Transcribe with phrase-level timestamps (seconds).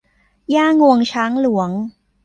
[0.51, 1.69] หญ้างวงช้างหลวง